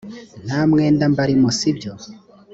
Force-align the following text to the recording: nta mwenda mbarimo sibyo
nta 0.47 0.59
mwenda 0.69 1.03
mbarimo 1.13 1.49
sibyo 1.57 1.91